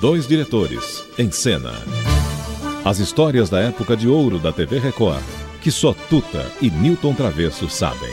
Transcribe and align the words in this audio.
Dois 0.00 0.28
diretores, 0.28 1.06
em 1.18 1.30
cena. 1.30 1.72
As 2.84 2.98
histórias 2.98 3.48
da 3.48 3.60
época 3.60 3.96
de 3.96 4.06
ouro 4.06 4.38
da 4.38 4.52
TV 4.52 4.78
Record, 4.78 5.22
que 5.62 5.70
só 5.70 5.94
Tuta 5.94 6.52
e 6.60 6.68
Newton 6.70 7.14
Travesso 7.14 7.66
sabem. 7.70 8.10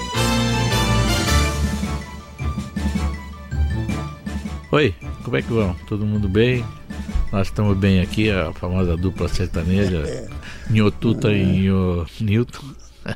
Oi, 4.72 4.96
como 5.24 5.36
é 5.36 5.42
que 5.42 5.52
vão? 5.52 5.76
Todo 5.86 6.06
mundo 6.06 6.30
bem? 6.30 6.64
Nós 7.34 7.48
estamos 7.48 7.78
bem 7.78 8.00
aqui, 8.00 8.32
a 8.32 8.54
famosa 8.54 8.96
dupla 8.96 9.28
sertaneja, 9.28 10.30
Nhotuta 10.70 11.34
e 11.34 11.68
Nho 11.68 12.06
Newton. 12.22 12.64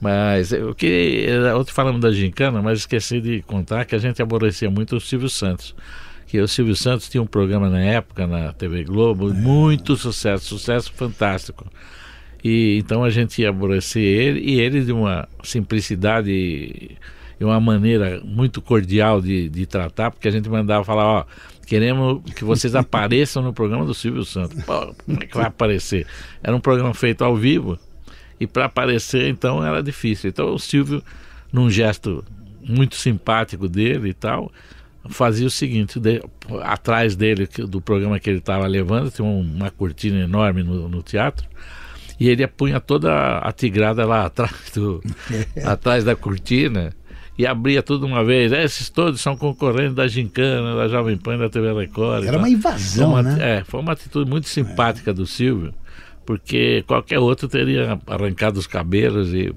Mas 0.00 0.52
eu 0.52 0.74
queria. 0.74 1.54
Ontem 1.54 1.72
falamos 1.72 2.00
da 2.00 2.10
gincana, 2.10 2.62
mas 2.62 2.78
esqueci 2.78 3.20
de 3.20 3.42
contar 3.42 3.84
que 3.84 3.94
a 3.94 3.98
gente 3.98 4.22
aborrecia 4.22 4.70
muito 4.70 4.96
o 4.96 5.00
Silvio 5.00 5.28
Santos. 5.28 5.74
Que 6.30 6.40
o 6.40 6.46
Silvio 6.46 6.76
Santos 6.76 7.08
tinha 7.08 7.20
um 7.20 7.26
programa 7.26 7.68
na 7.68 7.80
época 7.80 8.24
na 8.24 8.52
TV 8.52 8.84
Globo, 8.84 9.34
muito 9.34 9.96
sucesso, 9.96 10.44
sucesso 10.44 10.92
fantástico. 10.92 11.66
E 12.44 12.78
então 12.78 13.02
a 13.02 13.10
gente 13.10 13.42
ia 13.42 13.48
aborrecer 13.48 14.00
ele, 14.00 14.40
e 14.40 14.60
ele 14.60 14.84
de 14.84 14.92
uma 14.92 15.28
simplicidade 15.42 16.30
e 16.30 17.44
uma 17.44 17.58
maneira 17.58 18.20
muito 18.24 18.62
cordial 18.62 19.20
de, 19.20 19.48
de 19.48 19.66
tratar, 19.66 20.12
porque 20.12 20.28
a 20.28 20.30
gente 20.30 20.48
mandava 20.48 20.84
falar, 20.84 21.04
ó, 21.04 21.24
queremos 21.66 22.22
que 22.32 22.44
vocês 22.44 22.74
apareçam 22.76 23.42
no 23.42 23.52
programa 23.52 23.84
do 23.84 23.92
Silvio 23.92 24.24
Santos. 24.24 24.62
Pô, 24.62 24.94
como 25.04 25.20
é 25.20 25.26
que 25.26 25.34
vai 25.34 25.46
aparecer? 25.46 26.06
Era 26.44 26.54
um 26.54 26.60
programa 26.60 26.94
feito 26.94 27.24
ao 27.24 27.36
vivo, 27.36 27.76
e 28.38 28.46
para 28.46 28.66
aparecer 28.66 29.28
então 29.28 29.66
era 29.66 29.82
difícil. 29.82 30.30
Então 30.30 30.54
o 30.54 30.60
Silvio, 30.60 31.02
num 31.52 31.68
gesto 31.68 32.24
muito 32.62 32.94
simpático 32.94 33.68
dele 33.68 34.10
e 34.10 34.14
tal, 34.14 34.52
fazia 35.08 35.46
o 35.46 35.50
seguinte: 35.50 35.98
de, 35.98 36.22
atrás 36.62 37.16
dele, 37.16 37.46
do 37.46 37.80
programa 37.80 38.18
que 38.18 38.28
ele 38.28 38.38
estava 38.38 38.66
levando, 38.66 39.10
tinha 39.10 39.26
uma 39.26 39.70
cortina 39.70 40.20
enorme 40.20 40.62
no, 40.62 40.88
no, 40.88 41.02
teatro. 41.02 41.48
E 42.18 42.28
ele 42.28 42.46
punha 42.46 42.78
toda 42.78 43.38
a 43.38 43.50
tigrada 43.52 44.04
lá 44.04 44.26
atrás, 44.26 44.72
do, 44.74 45.02
atrás 45.64 46.04
da 46.04 46.14
cortina 46.14 46.92
e 47.38 47.46
abria 47.46 47.82
tudo 47.82 48.06
uma 48.06 48.22
vez. 48.22 48.52
Esses 48.52 48.90
todos 48.90 49.20
são 49.20 49.36
concorrentes 49.36 49.94
da 49.94 50.06
Gincana, 50.06 50.76
da 50.76 50.88
Jovem 50.88 51.16
Pan, 51.16 51.38
da 51.38 51.48
TV 51.48 51.72
Record. 51.72 52.26
Era 52.26 52.36
uma 52.36 52.50
invasão, 52.50 53.12
uma, 53.12 53.22
né? 53.22 53.58
É, 53.58 53.64
foi 53.64 53.80
uma 53.80 53.92
atitude 53.92 54.28
muito 54.28 54.48
simpática 54.48 55.10
é. 55.10 55.14
do 55.14 55.24
Silvio 55.24 55.72
porque 56.30 56.84
qualquer 56.86 57.18
outro 57.18 57.48
teria 57.48 57.98
arrancado 58.06 58.56
os 58.56 58.66
cabelos 58.66 59.34
e, 59.34 59.52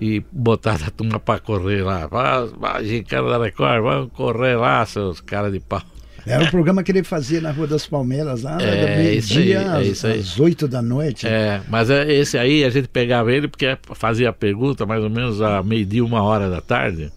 e 0.00 0.22
botado 0.30 0.84
a 0.86 0.90
turma 0.90 1.18
para 1.18 1.40
correr 1.40 1.82
lá. 1.82 2.06
Vai, 2.06 2.84
gincana 2.84 3.30
da 3.30 3.44
Record, 3.44 3.82
vamos 3.82 4.12
correr 4.12 4.56
lá, 4.56 4.84
seus 4.86 5.20
caras 5.20 5.52
de 5.52 5.60
pau. 5.60 5.82
Era 6.26 6.44
o 6.44 6.50
programa 6.50 6.82
que 6.82 6.92
ele 6.92 7.02
fazia 7.02 7.40
na 7.40 7.50
Rua 7.50 7.66
das 7.66 7.86
Palmeiras, 7.86 8.42
lá, 8.42 8.60
é, 8.60 8.98
meio-dia 8.98 9.60
é 9.60 9.90
às, 9.90 10.04
às 10.04 10.38
8 10.38 10.68
da 10.68 10.82
noite. 10.82 11.26
É, 11.26 11.62
mas 11.68 11.88
é, 11.88 12.12
esse 12.12 12.36
aí 12.36 12.64
a 12.64 12.70
gente 12.70 12.88
pegava 12.88 13.32
ele 13.32 13.48
porque 13.48 13.78
fazia 13.94 14.28
a 14.28 14.32
pergunta 14.32 14.84
mais 14.84 15.02
ou 15.02 15.08
menos 15.08 15.40
a 15.40 15.62
meio-dia, 15.62 16.04
uma 16.04 16.22
hora 16.22 16.50
da 16.50 16.60
tarde. 16.60 17.10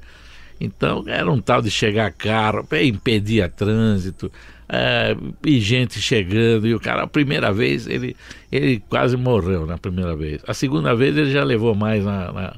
Então 0.59 1.03
era 1.07 1.29
um 1.29 1.41
tal 1.41 1.61
de 1.61 1.69
chegar 1.69 2.11
carro, 2.11 2.65
impedia 2.81 3.49
trânsito 3.49 4.31
é, 4.73 5.17
e 5.45 5.59
gente 5.59 5.99
chegando, 5.99 6.65
e 6.65 6.73
o 6.73 6.79
cara, 6.79 7.03
a 7.03 7.07
primeira 7.07 7.51
vez, 7.51 7.87
ele, 7.87 8.15
ele 8.49 8.81
quase 8.87 9.17
morreu 9.17 9.65
na 9.65 9.77
primeira 9.77 10.15
vez. 10.15 10.41
A 10.47 10.53
segunda 10.53 10.95
vez 10.95 11.17
ele 11.17 11.29
já 11.29 11.43
levou 11.43 11.75
mais 11.75 12.05
na, 12.05 12.31
na, 12.31 12.55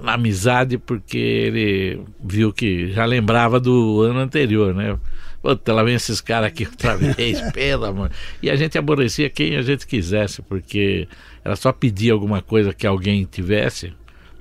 na 0.00 0.12
amizade, 0.12 0.78
porque 0.78 1.18
ele 1.18 2.00
viu 2.22 2.52
que 2.52 2.92
já 2.92 3.04
lembrava 3.04 3.58
do 3.58 4.02
ano 4.02 4.20
anterior, 4.20 4.72
né? 4.72 4.96
Puta, 5.42 5.72
lá 5.72 5.82
vem 5.82 5.96
esses 5.96 6.20
caras 6.20 6.46
aqui 6.46 6.64
outra 6.64 6.94
vez, 6.96 7.40
pelo 7.50 7.86
amor. 7.86 8.12
E 8.40 8.48
a 8.48 8.54
gente 8.54 8.78
aborrecia 8.78 9.28
quem 9.28 9.56
a 9.56 9.62
gente 9.62 9.84
quisesse, 9.84 10.42
porque 10.42 11.08
era 11.44 11.56
só 11.56 11.72
pedir 11.72 12.12
alguma 12.12 12.40
coisa 12.40 12.72
que 12.72 12.86
alguém 12.86 13.24
tivesse, 13.24 13.92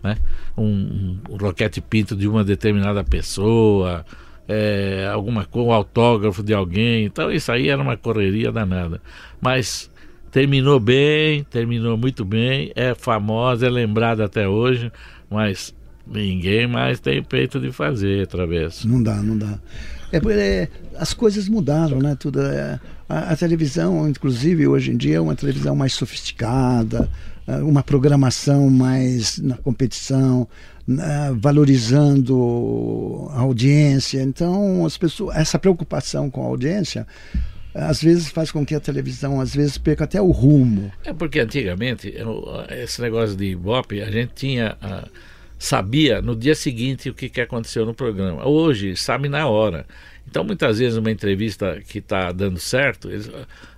né? 0.03 0.18
Um, 0.56 1.18
um 1.31 1.35
roquete 1.35 1.81
pinto 1.81 2.16
de 2.16 2.28
uma 2.28 2.44
determinada 2.44 3.03
pessoa, 3.03 4.06
é, 4.47 5.09
alguma 5.11 5.45
coisa, 5.45 5.69
um 5.69 5.72
autógrafo 5.72 6.44
de 6.44 6.53
alguém. 6.53 7.06
Então 7.06 7.31
isso 7.31 7.51
aí 7.51 7.69
era 7.69 7.81
uma 7.81 7.97
correria 7.97 8.51
danada. 8.51 9.01
Mas 9.41 9.91
terminou 10.31 10.79
bem, 10.79 11.44
terminou 11.45 11.97
muito 11.97 12.25
bem, 12.25 12.72
é 12.75 12.94
famosa, 12.94 13.67
é 13.67 13.69
lembrada 13.69 14.25
até 14.25 14.47
hoje, 14.47 14.91
mas 15.29 15.73
ninguém 16.07 16.67
mais 16.67 16.99
tem 16.99 17.21
peito 17.23 17.59
de 17.59 17.71
fazer 17.71 18.27
Travesso. 18.27 18.88
Não 18.88 19.01
dá, 19.01 19.16
não 19.16 19.38
dá. 19.38 19.59
É, 20.11 20.17
é, 20.17 20.69
as 20.97 21.13
coisas 21.13 21.49
mudaram, 21.49 21.99
né? 21.99 22.16
Tudo, 22.17 22.41
é, 22.41 22.79
a, 23.09 23.31
a, 23.31 23.35
televisão, 23.35 24.07
inclusive, 24.07 24.67
hoje 24.67 24.91
em 24.91 24.97
dia 24.97 25.17
é 25.17 25.19
uma 25.19 25.35
televisão 25.35 25.75
mais 25.75 25.94
sofisticada, 25.94 27.09
é, 27.47 27.57
uma 27.57 27.83
programação 27.83 28.69
mais 28.69 29.39
na 29.39 29.57
competição, 29.57 30.47
né, 30.88 31.35
valorizando 31.35 33.27
a 33.31 33.39
audiência. 33.39 34.21
Então, 34.21 34.85
as 34.85 34.97
pessoas, 34.97 35.35
essa 35.35 35.59
preocupação 35.59 36.29
com 36.29 36.44
a 36.44 36.47
audiência 36.47 37.05
às 37.73 38.01
vezes 38.01 38.29
faz 38.29 38.51
com 38.51 38.65
que 38.65 38.73
a 38.73 38.79
televisão 38.79 39.41
às 39.41 39.53
vezes 39.53 39.77
perca 39.77 40.05
até 40.05 40.21
o 40.21 40.31
rumo. 40.31 40.89
É 41.03 41.11
porque 41.11 41.41
antigamente 41.41 42.13
esse 42.69 43.01
negócio 43.01 43.35
de 43.35 43.47
Ibope 43.47 44.01
a 44.01 44.09
gente 44.09 44.31
tinha 44.33 44.77
sabia 45.57 46.21
no 46.21 46.35
dia 46.35 46.55
seguinte 46.55 47.09
o 47.09 47.13
que, 47.13 47.29
que 47.29 47.41
aconteceu 47.41 47.85
no 47.85 47.93
programa. 47.93 48.47
Hoje 48.47 48.95
sabe 48.95 49.29
na 49.29 49.47
hora. 49.47 49.85
Então, 50.27 50.43
muitas 50.43 50.79
vezes, 50.79 50.97
uma 50.97 51.11
entrevista 51.11 51.79
que 51.88 51.99
está 51.99 52.31
dando 52.31 52.59
certo, 52.59 53.09
eles, 53.09 53.29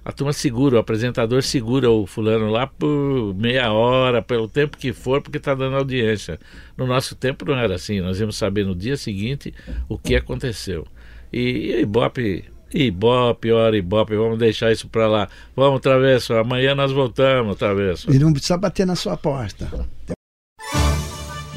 a 0.03 0.11
turma 0.11 0.31
segura, 0.31 0.77
o 0.77 0.79
apresentador 0.79 1.43
segura 1.43 1.91
o 1.91 2.07
fulano 2.07 2.49
lá 2.49 2.66
por 2.66 3.35
meia 3.35 3.71
hora, 3.71 4.21
pelo 4.21 4.47
tempo 4.47 4.77
que 4.77 4.93
for, 4.93 5.21
porque 5.21 5.37
está 5.37 5.53
dando 5.53 5.75
audiência. 5.75 6.39
No 6.77 6.87
nosso 6.87 7.16
tempo 7.16 7.45
não 7.45 7.55
era 7.55 7.75
assim, 7.75 7.99
nós 7.99 8.19
íamos 8.19 8.37
saber 8.37 8.66
no 8.66 8.73
dia 8.73 8.95
seguinte 8.95 9.53
o 9.89 9.97
que 9.97 10.16
aconteceu. 10.16 10.87
E, 11.31 11.73
e 11.73 11.81
Ibope, 11.81 12.45
Ibope, 12.73 13.51
hora 13.51 13.77
Ibope, 13.77 14.16
vamos 14.16 14.39
deixar 14.39 14.71
isso 14.71 14.87
para 14.87 15.07
lá. 15.07 15.29
Vamos, 15.55 15.81
Travesso, 15.81 16.33
amanhã 16.33 16.73
nós 16.73 16.93
voltamos, 16.93 17.57
Travesso. 17.57 18.09
E 18.09 18.17
não 18.17 18.31
precisa 18.31 18.57
bater 18.57 18.87
na 18.87 18.95
sua 18.95 19.17
porta. 19.17 19.69